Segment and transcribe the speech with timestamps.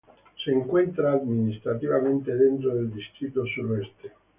[0.43, 4.11] Se encuadra administrativamente dentro del distrito Suroeste.